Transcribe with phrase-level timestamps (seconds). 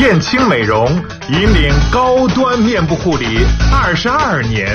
[0.00, 0.88] 燕青美容
[1.28, 4.66] 引领高端面部护理二十二年，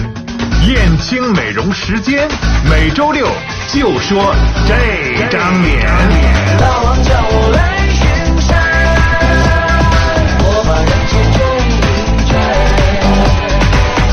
[0.68, 2.28] 燕青美容时间
[2.70, 3.26] 每周六
[3.74, 4.36] 就说
[4.68, 4.76] 这
[5.32, 5.82] 张脸。
[6.60, 8.06] 大王叫我来巡
[8.40, 8.56] 山，
[10.44, 11.74] 我把人间转一
[12.30, 12.38] 转，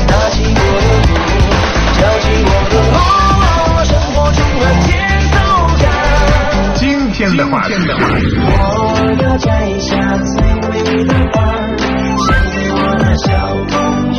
[0.07, 1.13] 拿起我的鼓，
[1.93, 2.97] 敲起我的锣，
[3.85, 4.89] 生活充满节
[5.31, 5.37] 奏
[5.79, 5.85] 感。
[6.73, 8.51] 今天的话题，我
[9.21, 9.47] 要摘
[9.79, 10.33] 下最
[10.95, 11.57] 你的花儿，
[12.19, 13.25] 献给我的小
[13.71, 13.73] 公
[14.13, 14.15] 寓。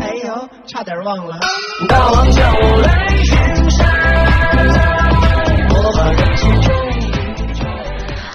[0.00, 0.26] 哎呦，
[0.66, 1.38] 差点忘了。
[1.88, 3.38] 大王叫我来巡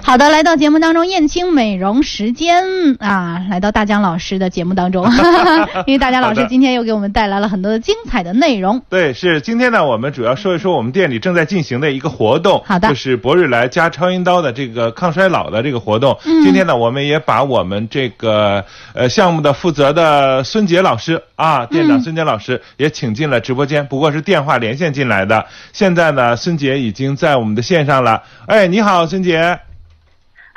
[0.07, 2.63] 好的，来到节目当中，燕青美容时间
[2.97, 5.05] 啊，来到大江老师的节目当中，
[5.85, 8.81] 因为大江老师今天又给我们带来了很多的精彩的内容。
[8.89, 16.17] 对，是今天呢，我们主要说一说我们店里正在进行的一个活动，好的就是博瑞来加超音刀的这个抗衰老的这个活动。
[16.23, 25.45] 嗯今天呢，我们也把我们这个呃项目的负责的孙杰老师啊，店长嗯孙杰老师也请进了直播间，不过是电话连线进来的。
[25.73, 28.23] 现在呢，孙杰已经在我们的线上了。
[28.45, 29.59] 哎，你好，孙杰。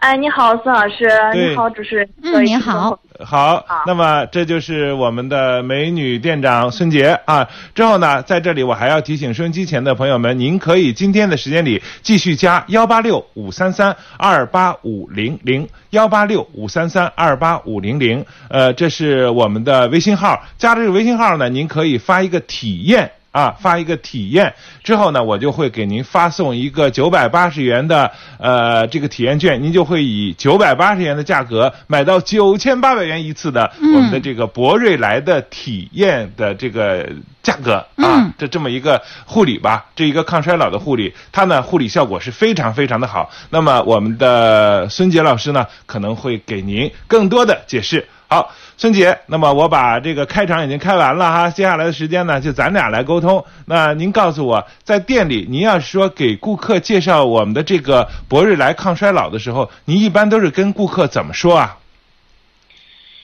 [0.00, 2.08] 哎，你好，孙老师，你好，主持人。
[2.22, 2.98] 嗯你好。
[3.22, 7.46] 好好，那么这就是我们的美女店长孙杰啊。
[7.74, 20.42] 之后呢，在这里我还要提醒收音机前的朋友们，您可以今天的时间里继续加幺八六五三三二八五零零幺八六五三三二八五零零，呃，这是我们的微信号。
[20.56, 23.12] 加了这个微信号呢，您可以发一个体验。
[23.32, 24.54] 啊，发一个体验。
[24.82, 33.94] 之后呢，我就会给您发送一个九百八十元的呃这个体验券，您就会以九百八十元的价格买到九千八百元一次的嗯。
[33.94, 37.08] 我们的这个博瑞来的体验的这个
[37.42, 37.74] 价格。
[37.74, 43.30] 啊嗯，这这么一个护理吧，这一个抗衰老的护理，它呢护理效果是非常非常的好。
[43.50, 48.08] 那么我们的孙杰老师呢可能会给您更多的解释。
[48.32, 53.44] 好，孙姐，那么我把这个开场已经开完了哈，接下来的时间呢，就咱俩来沟通。
[53.66, 61.76] 那您告诉我，在店里，您要是说给顾客介绍我们的这个博瑞来抗衰老的时候，您一般都是跟顾客怎么说啊？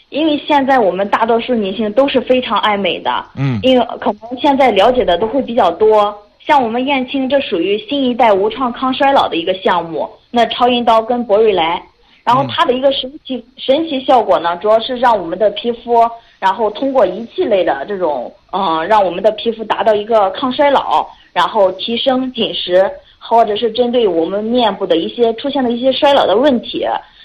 [0.09, 6.13] 因为现在我们大多数女性都是非常爱美的，嗯因为可能现在了解的都会比较多。
[6.45, 10.11] 像我们燕青，这属于新一代无创抗衰老的一个项目。
[10.33, 11.81] 那超音刀跟博瑞来，
[12.27, 12.49] 然后嗯。
[12.49, 16.05] 它的一个神奇、神奇效果呢，主要是让我们的皮肤，
[16.39, 26.85] 然后通过仪器类的这种，嗯、让我们的皮肤达到一个抗衰老，然后提升紧实，或者是针对我们面部的一些出现的一些衰老的问题，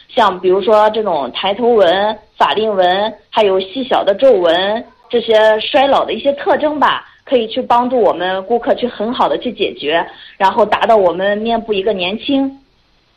[0.10, 10.06] 像比如说这种抬头纹、法令纹，还有细小的皱纹这些衰老的一些特征吧，可以去帮助我们顾客去很好的去解决，
[10.38, 12.60] 然后达到我们面部一个年轻，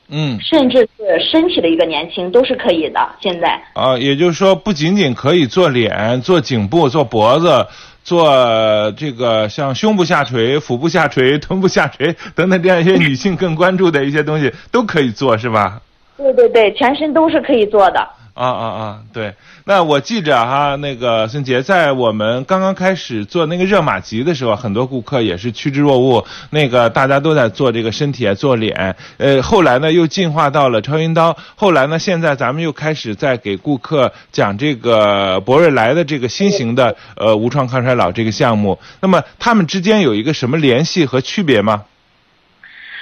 [0.09, 3.01] 嗯甚至是身体的一个年轻都是可以的。
[3.21, 7.67] 现在，啊，也就是说，不仅仅可以做脸、做颈部、做脖子。
[8.05, 15.81] 做这个像胸部下垂、腹部下垂、 臀部下垂 等等这样一些女性更关注的一些东西都可以做，是吧？
[16.19, 18.07] 对对对，全身都是可以做的。
[18.35, 18.99] 啊啊啊！
[19.13, 19.33] 对，
[19.65, 41.85] 那我记着哈，那个孙杰，在我们刚刚开始做那个热玛吉的时候，很多顾客也是趋之若鹜，那个大家都在做这个身体啊，做脸，呃，后来呢又进化到了超音刀，后来呢现在咱们又开始在给顾客讲这个博瑞来的这个新型的呃无创抗衰老这个项目，那么他们之间有一个什么联系和区别吗？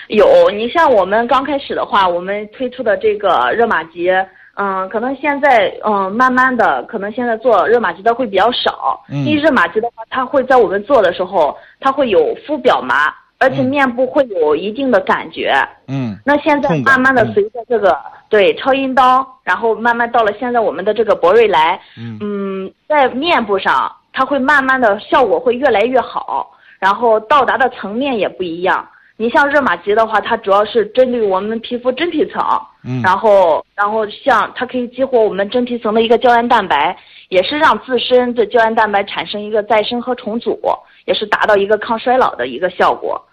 [0.08, 4.10] 有，你像我们刚开始的话，我们推出的这个热玛吉，
[4.54, 15.54] 嗯，可能现在嗯，慢慢的，可能现在做热玛吉的会比较少，嗯因为热玛吉的话，它会在我们做的时候，它会有敷表麻，而且嗯面部会有一定的感觉。
[15.88, 17.98] 嗯那现在慢慢的随着这个、
[18.28, 28.86] 对超音刀，然后慢慢到了现在我们的这个博瑞来，嗯嗯，在面部上，它会慢慢的效果会越来越好，然后到达的层面也不一样。
[29.22, 32.42] 你像热玛吉的话，它主要是针对我们皮肤真皮层，
[32.84, 36.96] 嗯然后然后像它可以激活我们真皮层的一个胶原蛋白，
[37.28, 40.58] 也是让自身的胶原蛋白产生一个再生和重组，
[41.04, 43.24] 也是达到一个抗衰老的一个效果。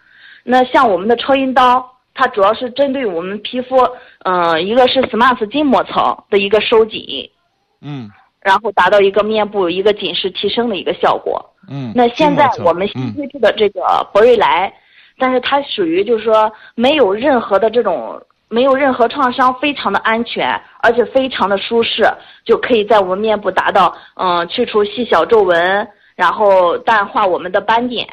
[0.43, 1.83] 那像我们的超音刀，
[2.13, 3.75] 它主要是针对我们皮肤，
[4.25, 7.27] 嗯、一个是 SMAS 筋膜层的一个收紧，
[7.81, 8.07] 嗯
[8.41, 11.43] 然后达到一个面部一个紧实提升的一个效果。
[11.67, 11.91] 嗯。
[11.95, 14.71] 那现在我们新嗯推出的这个博瑞来，
[15.19, 22.03] 但是它属于就是说没有任何的这种没有任何创伤，非常的安全，而且非常的舒适，
[22.43, 28.07] 就可以在我们面部达到嗯去除细小皱纹，然后淡化我们的斑点，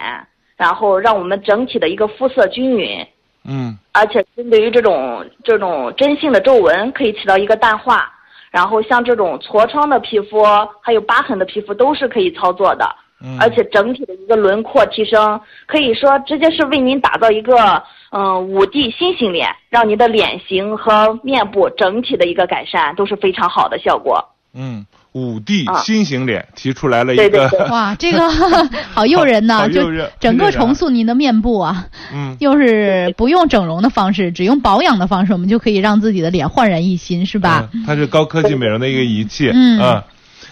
[0.57, 3.07] 然后让我们整体的一个肤色均匀。
[3.49, 8.13] 嗯而且针对于这种这种真性的皱纹，可以起到一个淡化。
[8.51, 10.43] 然后像这种痤疮的皮肤，
[10.81, 12.89] 还有疤痕的皮肤都是可以操作的，
[13.25, 24.23] 嗯，而且整体的一个轮廓提升，可以说直接是为您打造一个嗯五 D 新型脸，让您的脸型和面部整体的一个改善都是非常好的效果。
[24.59, 28.27] 嗯，五 D 啊新型脸提出来了一对对个，对 哇，这个
[28.93, 37.69] 好诱人呐、就整个重塑您的面部啊，嗯又是不用整容的方式，只用保养的方式，我们就可以让自己的脸焕然一新，是吧？
[37.75, 40.05] 嗯它是高科技美容的一个仪器，嗯啊。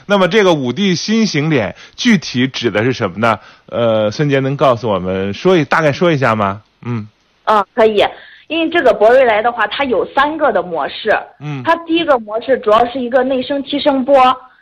[0.06, 3.38] 那么这个五 D 新型脸具体指的是什么呢？
[3.66, 6.62] 呃，孙杰能告诉我们说一大概说一下吗？
[6.84, 7.08] 嗯
[7.44, 8.04] 嗯，可以。
[8.48, 11.10] 因为这个博瑞莱的话，它有三个的模式。
[11.40, 14.14] 嗯它第一个模式主要是一个内生提升波，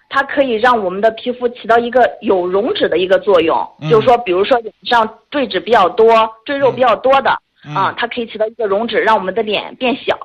[0.09, 3.59] 它可以让我们的皮肤起到一个有溶脂的一个作用。
[3.81, 6.07] 嗯就是说，比如说脸上赘脂比较多、
[6.45, 7.37] 赘肉比较多的，
[7.67, 10.17] 嗯啊，它可以起到一个溶脂，让我们的脸变小。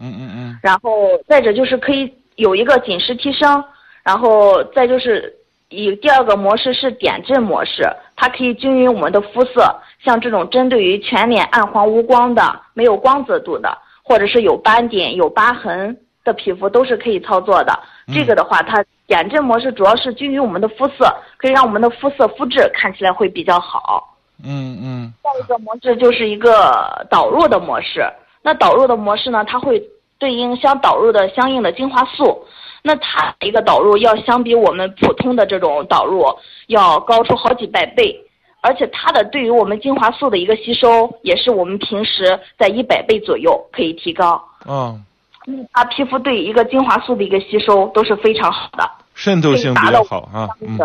[0.00, 0.90] 嗯嗯嗯然后
[1.28, 3.62] 再者就是可以有一个紧实提升，
[4.04, 5.34] 然后再就是
[5.70, 7.82] 以第二个模式是点阵模式，
[8.14, 9.74] 它可以均匀我们的肤色，
[10.04, 17.76] 像这种针对于全脸暗黄无光的、没有光泽度的，或者是有斑点、有疤痕的皮肤都是可以操作的。
[18.14, 24.14] 这个的话，它点阵模式主要是均匀我们的肤色，可以让我们的肤色肤质看起来会比较好。
[24.44, 28.04] 嗯嗯下一个模式就是一个导入的模式。
[28.42, 29.82] 那导入的模式呢，它会
[30.18, 32.44] 对应相导入的相应的精华素。
[32.86, 36.22] 那它一个导入要相比我们普通的这种导入
[36.66, 38.14] 要高出好几百倍，
[38.60, 44.38] 而且它的对于我们精华素的一个吸收，也是我们平时在一百倍左右可以提高。
[44.66, 45.00] 哦，
[45.46, 50.46] 嗯，它皮肤对一个精华素的一个吸收都是非常好的，渗透性比较好啊。
[50.60, 50.78] 嗯。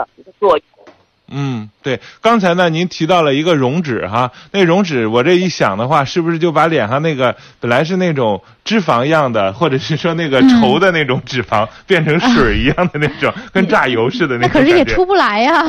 [1.31, 14.47] 嗯，对，刚才呢，您提到了一个溶脂哈，那溶脂我这一想的话，是不是就把脸上那个本来是那种脂肪样的，或者是说那个稠的那种脂肪，变成水一样的那种， 跟榨油似的那？
[14.47, 15.63] 可是也出不来呀，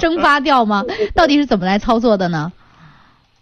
[0.00, 0.82] 蒸发掉吗？
[1.14, 2.50] 到底是怎么来操作的呢？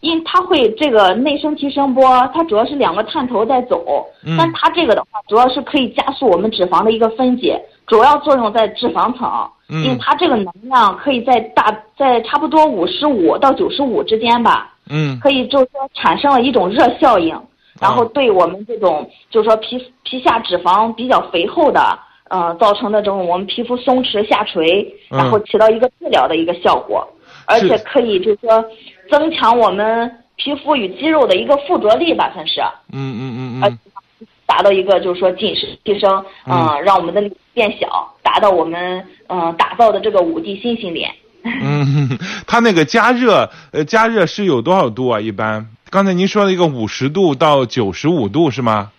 [0.01, 2.05] 因为它会这个内生提升波，
[2.35, 7.57] 它主要是两个探头在走，嗯但它这个的话，主要是可以加速我们脂肪的一个分解，
[7.87, 9.29] 主要作用在脂肪层，
[9.69, 9.83] 嗯。
[9.85, 15.19] 因为它这个能量可以在大在差不多五十五到九十五之间吧，嗯。
[15.21, 17.39] 可以就是说产生了一种热效应，
[17.81, 21.99] 然后对我们这种就是说皮皮下脂肪比较肥厚的，
[22.29, 25.19] 呃，造成的这种我们皮肤松弛下垂，嗯。
[25.19, 27.07] 然后起到一个治疗的一个效果，
[27.47, 28.65] 而且可以就是说
[29.11, 32.61] 增强我们皮肤与肌肉的一个附着力吧，算是，
[32.93, 33.79] 嗯嗯嗯而嗯
[34.19, 41.11] 且达到一个就是说紧实提升，嗯、让我们的脸变小，达到我们嗯、呃打造的这个五 D 新型脸。
[41.45, 45.21] 嗯，它那个加热，呃，加热是有多少度啊？
[45.21, 48.93] 一般刚才您说了一个五十度到九十五度是吗？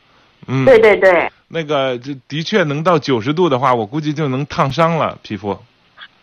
[0.47, 1.31] 嗯，对对对。
[1.47, 5.57] 那个这的确能到九十度的话，我估计就能烫伤了皮肤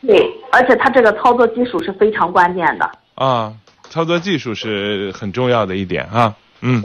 [0.07, 2.91] 对，而且它这个操作技术是非常关键的。
[3.15, 3.55] 啊。
[3.89, 6.35] 操作技术是很重要的一点啊。
[6.61, 6.83] 嗯。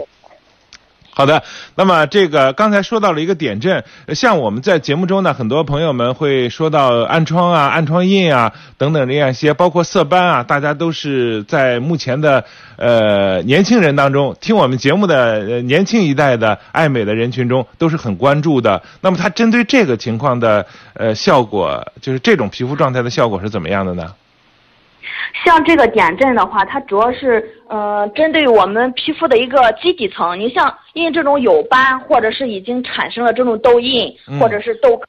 [1.18, 1.44] 好的，
[1.76, 12.44] 那么这个刚才说到了一个点阵，像我们在节目中呢，很多朋友们会说到暗疮啊、暗疮印啊等等这样一些，包括色斑啊，大家都是在目前的
[12.76, 18.84] 呃年轻人当中，听我们节目的呃年轻一代的爱美的人群中都是很关注的。
[19.00, 24.12] 那么它针对这个情况的呃效果，就是这种皮肤状态的效果是怎么样的呢？
[25.44, 30.40] 像这个点阵的话，它主要是呃针对我们皮肤的一个基底层。
[30.40, 35.08] 你像因为这种有斑或者是已经产生了这种痘印嗯或者是痘坑，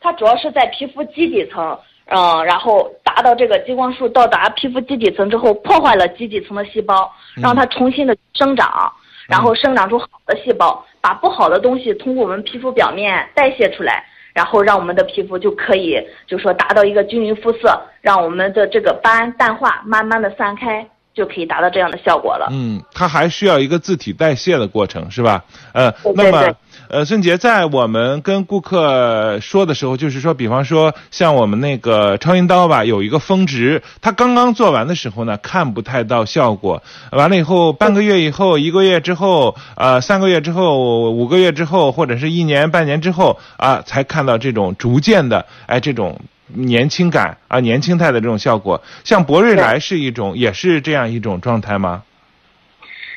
[0.00, 7.12] 它主要是在皮肤基底层，嗯、然后达到这个激光束到达皮肤基底层之后，破坏了基底层的细胞，
[7.42, 8.92] 让它重新的生长，
[9.28, 14.04] 然后生长出好的细胞，把不好的东西通过我们皮肤表面代谢出来。
[14.36, 22.46] 然后让我们的皮肤就可以，就说达到一个均匀肤色，让我们的这个斑淡化，慢慢的散开，就可以达到这样的效果了。
[22.52, 25.42] 嗯，它还需要一个自体代谢的过程，是吧？
[25.72, 26.54] 呃，对那么对
[26.88, 46.20] 呃，孙杰在我们跟顾客说的时候，就是说，比方说像我们那个超音刀吧，有一个峰值，它刚刚做完的时候呢，看不太到效果，完了以后半个月以后、一个月之后、呃三个月之后、五个月之后，或者是一年半年之后啊，才看到这种逐渐的哎这种。
[46.48, 52.04] 年轻感啊，年轻态的这种效果，像博瑞来是一种，也是这样一种状态吗？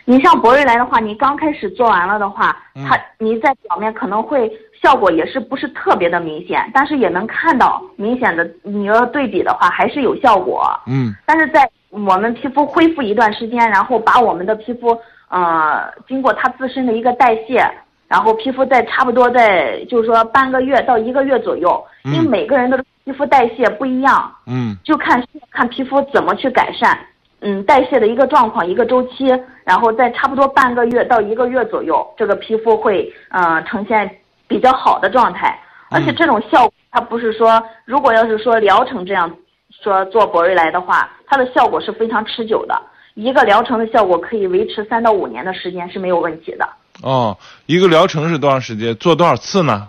[0.09, 4.51] 你像博瑞来的话，你刚开始做完了的话，嗯它你在表面可能会
[4.81, 10.67] 效果也是不是特别的明显，但是也能看到明显的，你要对比的话还是有效果。
[10.87, 17.63] 嗯但是在我们皮肤恢复一段时间，然后把我们的皮肤呃，经过它自身的一个代谢，
[18.07, 26.97] 然后皮肤在差不多在就是说半个月到一个月左右，因为嗯每个人的皮肤代谢不一样，嗯就看看皮肤怎么去改善，
[27.41, 29.25] 嗯，代谢的一个状况一个周期，
[29.63, 34.09] 然后在差不多半个月到一个月左右，这个皮肤会呃呈现
[34.47, 35.57] 比较好的状态，
[35.89, 39.33] 而且这种效果它不是说如果要是说疗程这样
[39.81, 42.81] 说做博瑞莱的话，它的效果是非常持久的，
[43.13, 46.67] 一个疗程的效果可以维持三到五年的时间是没有问题的，
[47.03, 48.93] 哦，一个疗程是多长时间？
[48.95, 49.87] 做多少次呢？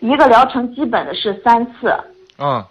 [0.00, 1.92] 一个疗程基本的是三次，
[2.38, 2.64] 嗯，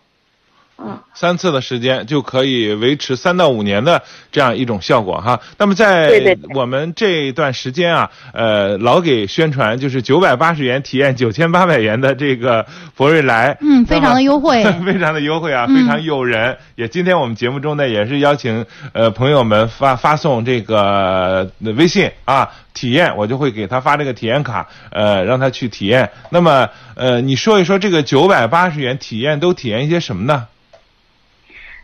[0.80, 5.40] 嗯，三次的时间就可以维持三到五年的这样一种效果哈。
[5.58, 12.66] 那么在我们这段时间啊，呃，老给宣传就是九百八十元体验九千八百元的这个
[12.96, 16.58] 博瑞来，嗯非常的优惠 非常的优惠啊，嗯非常诱人。
[16.76, 26.12] 也今天我们节目中呢，也是邀请呃朋友们发发送这个呃微信啊体验，我就会给他发这个体验卡，呃，让他去体验。
[26.30, 30.46] 那么呃，你说一说这个九百八十元体验都体验一些什么呢？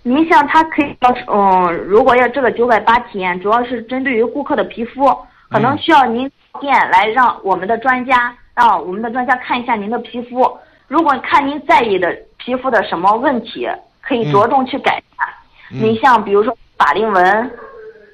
[0.03, 5.05] 您像它可以要是，嗯，如果要这个九百八体验，主要是针对于顾客的皮肤，
[5.49, 10.57] 可能需要您到店来让我们的专家，让我们的专家看一下您的皮肤。
[10.89, 13.67] 如果看您在意的皮肤的什么问题，
[14.01, 15.27] 可以着重去改善。
[15.69, 17.51] 你像比如说法令纹，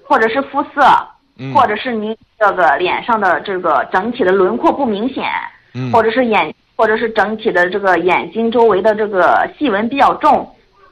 [0.07, 0.81] 或者是肤色，
[1.39, 5.25] 嗯或者是您这个脸上的这个整体的轮廓不明显，
[5.73, 10.47] 嗯或者是眼，或者是整体的这个眼睛周围的这个细纹比较重，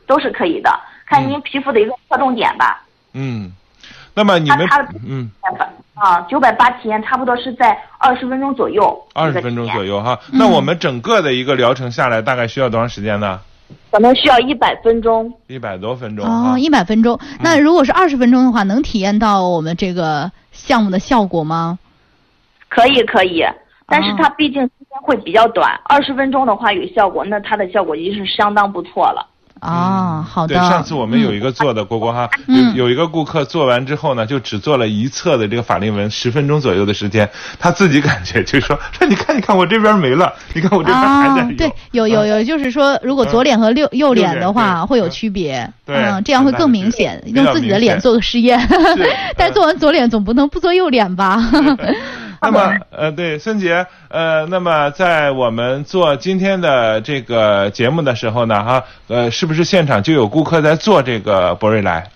[0.07, 0.71] 都是可以的。
[1.05, 2.83] 看您皮肤的一个侧重点吧。
[3.13, 3.51] 嗯，
[4.13, 4.67] 那么你们
[5.07, 5.29] 嗯
[5.93, 10.19] 啊，九百八体验差不多是在二十分钟左右，二十分钟左右，右哈。
[10.31, 13.39] 那我们整个的一个疗程下来大概需要多长时间呢？
[13.91, 15.33] 可能需要一百分钟。
[15.47, 16.53] 一百多分钟哈。
[16.53, 17.19] 哦，一百分钟。
[17.41, 21.79] 那如果是二十分钟的话，能体验到我们这个项目的效果吗？
[22.69, 23.43] 可以可以，
[23.87, 29.25] 但是哦它毕竟时间会比较短，二十分钟的话有效果，那它的效果已经是相当不错了。
[29.61, 30.55] 哦，好的。
[30.55, 32.75] 对，上次我们有一嗯个做的果果哈，嗯。
[32.75, 45.67] 有有一个顾客做完之后呢，就只做了一侧的这个法令纹，十分钟左右的时间，他自己感觉就说说你看你看我这边没了，你看我这边还在对，有有有，就是说，如果左脸和右右脸的话，会有区别。
[45.85, 47.21] 对嗯，这样会更明显。
[47.33, 48.59] 用自己的脸做个实验，
[49.37, 51.41] 但是做完左脸总不能不做右脸吧？
[52.41, 62.09] 那么呃，对，孙杰，呃，那么在我们做今天的这个节目的时候呢，哈，呃，是不是现场就有顾客在做这个博瑞莱？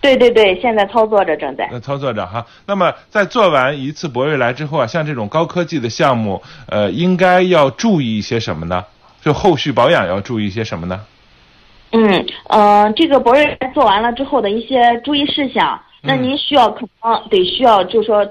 [0.00, 1.68] 对对对，现在操作着正在。
[1.70, 2.44] 呃，操作着哈。
[2.66, 8.84] 那么在做完一次博瑞莱之后啊，像这种高科技的项目，呃，应该要注意一些什么呢？
[9.22, 11.00] 就后续保养要注意一些什么呢？
[11.92, 18.26] 嗯呃，这个博瑞莱做完了之后的一些注意事项，那嗯您需要可能得需要就是说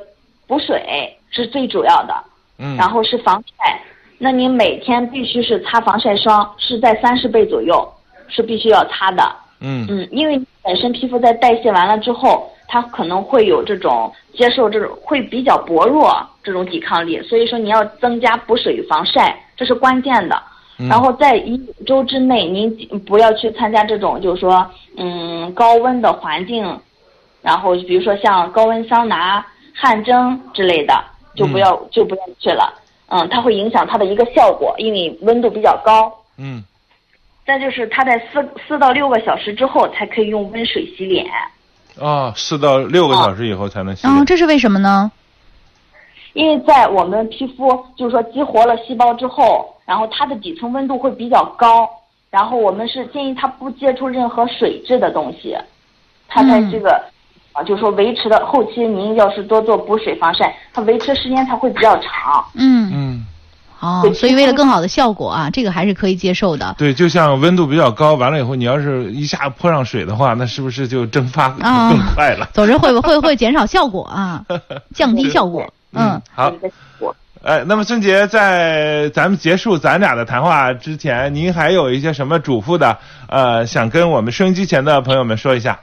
[0.51, 2.13] 补水是最主要的，
[2.59, 3.81] 嗯，然后是防晒，
[4.17, 7.89] 那你每天必须是擦防晒霜，是在三十倍左右，
[8.27, 9.23] 是必须要擦的。
[9.61, 16.11] 嗯嗯，因为本身皮肤在代谢完了之后，它可能会有这种接受这种会比较薄弱
[16.43, 20.35] 这种抵抗力，所以说你要增加补水与防晒，这是关键的。
[20.79, 22.69] 嗯然后在一周之内，您
[23.07, 26.77] 不要去参加这种就是说嗯高温的环境，
[27.41, 30.93] 然后比如说像高温桑拿、汗蒸之类的，
[31.35, 32.73] 就不要、就不要去了。
[33.07, 36.11] 嗯，它会影响它的一个效果，因为温度比较高。
[36.37, 36.63] 嗯
[37.43, 41.25] 再就是它在四四到六个小时之后才可以用温水洗脸，
[41.97, 44.19] 哦，四到六个小时以后才能洗脸。
[44.19, 45.11] 哦，这是为什么呢？
[46.33, 51.89] 因为在我们皮肤就是说激活了细胞之后，然后它的底层温度会比较高，
[52.29, 55.57] 然后我们是建议它不接触任何水质的东西，
[56.29, 57.03] 它在这个
[57.53, 62.43] 啊、就是说维持的后期您要是多做补水防晒，它维持时间才会比较长。
[62.55, 63.25] 嗯，嗯，
[63.79, 66.73] 哦，所以为了更好的效果啊，这个还是可以接受的。
[66.77, 72.47] 对，就像温度比较高，完了以后你要是一下泼上水的话，那是不是就蒸发啊更快了？
[72.53, 74.43] 总之会会会减少效果啊，
[74.95, 75.71] 降低效果。
[75.93, 76.51] 嗯，好
[77.43, 82.97] 哎，那么孙杰在咱们结束咱俩的谈话之前，您还有一些什么嘱咐的？
[83.27, 85.79] 呃，想跟我们收音机前的朋友们说一下。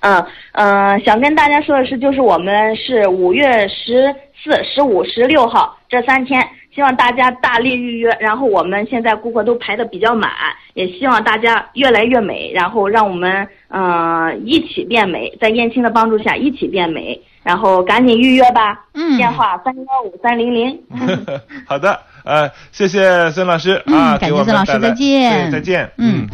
[0.00, 6.40] 嗯嗯、呃想跟大家说的是，就是我们是五月十四、十五、十六号这三天，
[6.74, 8.16] 希望大家大力预约。
[8.20, 10.30] 然后我们现在顾客都排的比较满，
[10.74, 17.20] 也希望大家越来越美，然后让我们嗯、呃一起变美，在燕青的帮助下一起变美。
[17.44, 20.78] 然后赶紧预约吧，嗯电话三幺五三零零。
[21.64, 25.90] 好的，呃，谢谢孙老师嗯啊，感谢给我们孙老师再见，再见。
[25.96, 26.26] 嗯，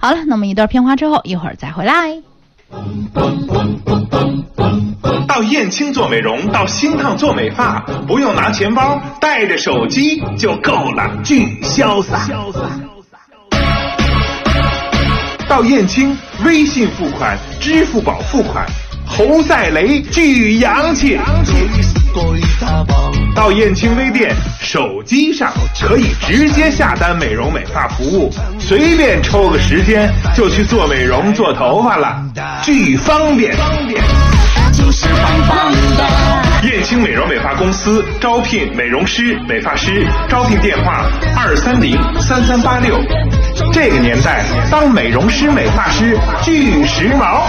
[0.00, 2.31] 好了，那么一段片花之后，一会儿再回来。
[5.26, 12.28] 到燕青做美容，到新烫做美发，不用拿钱包，带着手机就够了，巨潇洒。
[15.48, 18.66] 到燕青，微信付款、支付宝付款，
[19.06, 21.18] 侯赛雷巨洋气。
[23.34, 32.22] 到燕青微店，手机上可以直接下单美容美发服务，随便抽个时间就去做美容做头发了，
[32.62, 33.54] 巨方便。
[34.72, 36.68] 就是棒棒的。
[36.68, 41.04] 燕青美容美发公司招聘美容师、美发师，招聘电话
[41.36, 42.98] 二三零三三八六。
[43.72, 47.42] 这个年代，当美容师、美发师巨时髦。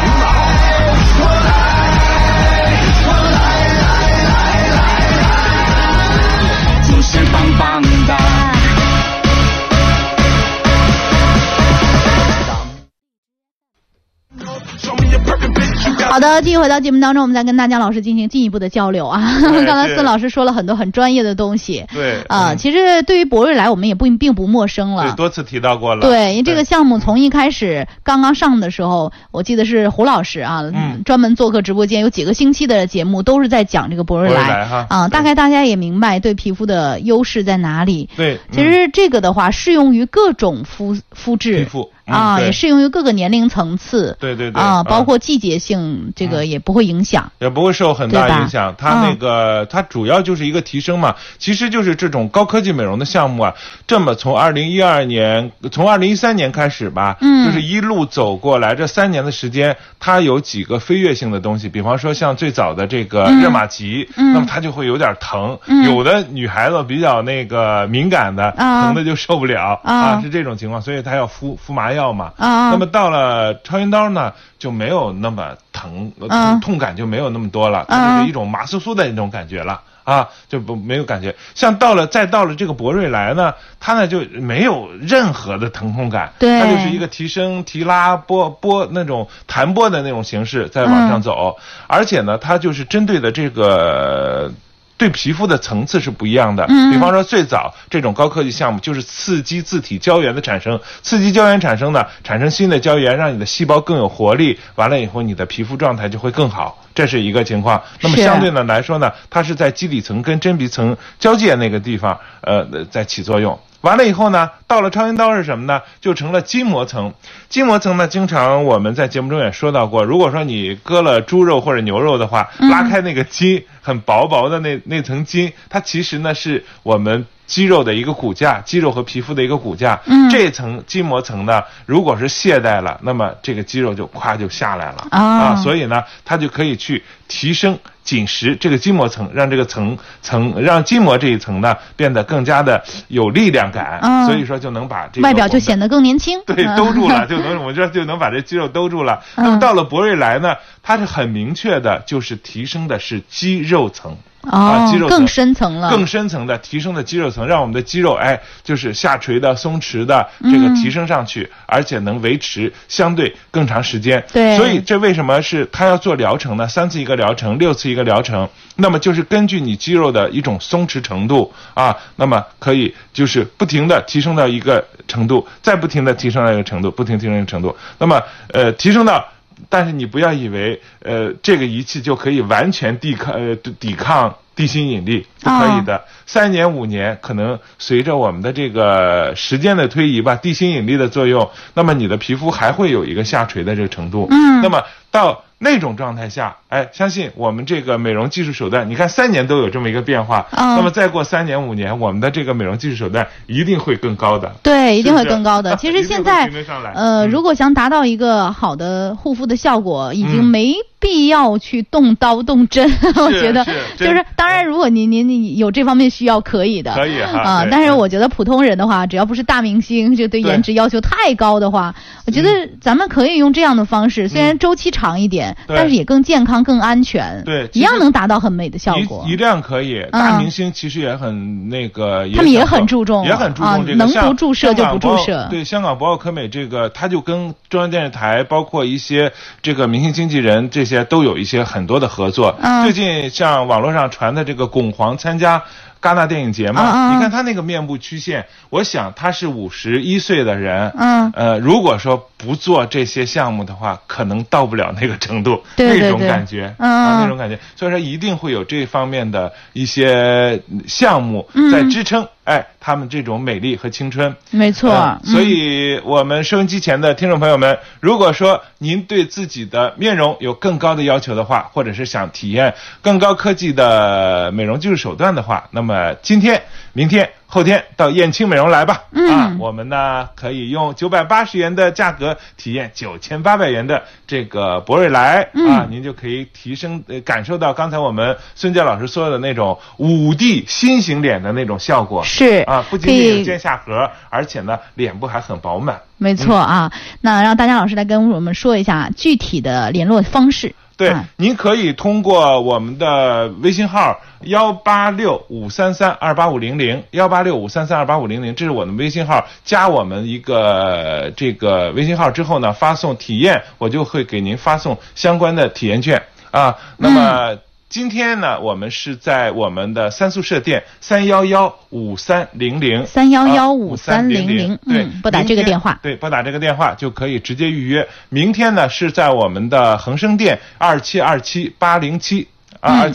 [16.13, 19.19] 好的，继续回到节目当中，我们再跟大江老师进行进一步的交流啊。
[19.65, 25.15] 刚才孙老师说了很多很专业的东西，对啊、嗯其实对于博瑞来，我们也不并不陌生对，了。
[25.15, 26.01] 多次提到过了。
[26.01, 35.07] 对，因为这个项目从一开始刚刚上的时候，我记得是胡老师啊，嗯专门做客直播间，有几个星期的节目都是在讲这个博瑞来啊。
[35.07, 38.07] 对大概大家也明白对皮肤的优势在哪里。
[38.15, 44.17] 对，其嗯实这个的话适用于各种肤肤质，皮肤嗯啊，也适用于各个年龄层次。
[44.19, 47.31] 对对对啊，包嗯括季节性，这个也不会影响。
[47.39, 48.75] 也不会受很大影响。
[48.77, 53.53] 它那个、它主要就是一个提升嘛，其实就是这种高科技美容的项目啊，
[53.87, 57.45] 这么从二零一二年，从二零一三年开始吧，嗯。
[57.45, 63.41] 就是一路走过来，这三年的时间，它有几个飞跃性的东西，比方说像最早的这个嗯。
[63.41, 64.33] 热玛吉，嗯。
[64.33, 65.83] 那么它就会有点疼，嗯。
[65.85, 68.85] 有的女孩子比较那个敏感的，啊。
[68.85, 69.79] 疼的就受不了。
[69.83, 70.19] 啊。
[70.21, 72.33] 是这种情况，所以她要敷敷麻药嘛。
[72.37, 79.79] 啊那么到了超音刀呢，就没有那么疼，痛痛感就没有那么多了，它就是一种麻酥酥的那种感觉了。
[80.03, 91.55] 啊，就不没有感觉，像到了再到了这个博瑞来呢，它呢就没有任何的疼痛感，对它就是一个提升、提拉、波波那种弹拨的那种形式在往上走，
[91.87, 94.51] 而且呢，它就是针对的这个。
[94.97, 107.81] 对皮肤的层次是不一样的，嗯比方说最早这种高科技项目就是刺激自体胶原的产生，刺激胶原产生呢，产生新的胶原，让你的细胞更有活力，完了以后你的皮肤状态就会更好，这是一个情况。
[108.01, 113.59] 那么相对呢来说呢，它是在基底层跟真皮层交界那个地方，呃，在起作用。
[113.83, 115.81] 完了以后呢，到了超音刀是什么呢？
[116.01, 117.13] 就成了筋膜层。
[117.47, 127.25] 筋膜层呢，经常我们在节目中也说到过，如果说你割了猪肉或者牛肉的话，嗯拉开那个筋，很薄薄的那那层筋，它其实呢是我们。
[127.53, 146.41] 肌肉的一个骨架，肌肉和皮肤的一个骨架，嗯这层筋膜层呢，如果是懈怠了，那么这个肌肉就咵就下来了啊所以呢，它就可以去提升紧实这个筋膜层，让这个层层让筋膜这一层呢变得更加的有力量感，啊所以说就能把这个外表就显得更年轻。
[146.49, 149.21] 对，嗯兜住了， 就能我们这就能把这肌肉兜住了。
[149.35, 154.17] 嗯那么到了博瑞来呢，它是很明确的，就是提升的是肌肉层。
[154.49, 164.23] 啊，哦肌肉更深层了更深层的提升的肌肉层，让我们的肌肉哎，就是下垂的、松弛的这个嗯提升上去，而且能维持相对更长时间。
[164.31, 166.67] 对所以这为什么是它要做疗程呢？
[166.67, 179.25] 三次一个疗程，六次一个疗程，那么就是根据你肌肉的一种松弛程度啊，那么可以就是不停的提升到一个程度，再不停的提升到一个程度，不停提升一个程度，那么呃提升到。
[179.69, 186.03] 但是你不要以为，呃，这个仪器就可以完全抵抗呃抵抗地心引力，不可以的。
[186.25, 194.27] 三年五年，可能随着我们的这个时间的推移吧，地心引力的作用，那么你的皮肤还会有一个下垂的这个程度。
[194.31, 200.75] 嗯那么到那种状态下，哎，相信我们这个美容技术手段，你看三年都有这么一个变化，嗯。
[200.75, 204.53] 那么再过三年五年，我们的这个美容技术手段一定会更高的。
[204.61, 205.75] 对，一定会更高的。
[205.81, 206.45] 其实现在
[206.93, 207.29] 呃，嗯。
[207.29, 210.43] 如果想达到一个好的护肤的效果，已经嗯。
[210.43, 210.73] 没
[211.03, 212.89] 必要去动刀动针。
[213.19, 213.65] 我觉得
[213.97, 216.93] 就是，当然，如果您您你有这方面需要，可以的。
[216.95, 221.93] 可以哈啊，但是我觉得普通人的话，只要不是大明星，就对对颜值要求太高的话，
[222.25, 227.43] 我觉得咱们可以用这样的方式，虽然周期长一点，但是也更健康、更安全。
[227.43, 229.33] 对一样能达到很美的效果一。
[229.33, 230.01] 一样可以。
[230.09, 233.97] 大明星其实也很那个，他们也很注重也很注啊重这个。
[233.97, 240.92] 能不注射就不注射对，香港博奥科美这个，他就跟中央电视台，包括一些这个明星经纪人这些。
[240.93, 242.55] 些都有一些很多的合作。
[242.61, 245.63] 嗯最近像网络上传的这个巩皇参加。
[246.03, 251.31] 戛纳电影节嘛，你看他那个面部曲线，我想他是五十一岁的人，嗯。
[251.33, 261.71] 呃，如果说不做这些项目的话，可能到不了那个程度，那种感觉，嗯啊，那种感觉，所以说一定会有这方面的一些项目嗯。
[261.71, 264.35] 在支撑，哎，他们这种美丽和青春。
[264.51, 264.91] 没错。
[264.91, 276.61] 嗯，所嗯以，我们收音机前的听众朋友们，如果说您对自己的面容有更高的要求的话，或者是想体验更高科技的美容技术手段的话，那么今天、
[276.93, 279.03] 明天、后天到燕青美容来吧。
[279.11, 292.23] 嗯啊，我们呢可以用九百八十元的价格体验九千八百元的这个博瑞莱、嗯啊，您就可以提升呃感受到刚才我们孙佳老师说的那种五 D 新型脸的那种效果。
[292.23, 295.99] 是啊，不仅仅有尖下颌，而且呢，脸部还很饱满。
[296.17, 296.91] 没错啊。
[297.21, 300.73] 那让大家老师来跟我们说一下具体的联络方式。
[300.95, 316.75] 对，啊您可以通过我们的微信号幺八六五三三二八五零零幺八六五三三二八五零零，这是我的微信号，加我们一个这个微信号之后呢，发送体验，我就会给您发送相关的体验券啊。
[316.97, 317.57] 那么。
[317.93, 328.07] 今天呢，我们是在我们的三宿舍店三幺幺五三零零三幺幺五三零5300对嗯，拨打这个电话对，拨打这个电话就可以直接预约。
[328.29, 332.47] 明天呢是在我们的恒生店二七二七八零七。
[332.83, 333.09] 啊，嗯二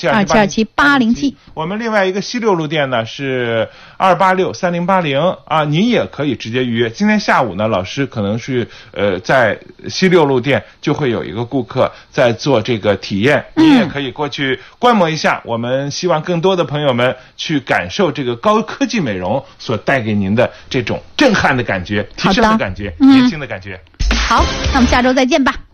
[0.47, 1.35] 七2727 807。
[1.53, 6.89] 我们另外一个西六路店呢是二八六三零八零啊，您也可以直接预约。
[6.89, 15.43] 今天下午呢，老师可能是呃在西六路店就会有一个顾客在做这个体验，嗯您也可以过去观摩一下。
[15.45, 23.79] 我们希望更多的朋友们去感受这个高科技美容所带给您的这种震撼的感觉、提升的的感觉、嗯年轻的感觉。
[24.27, 25.68] 好，那我们下周再见吧。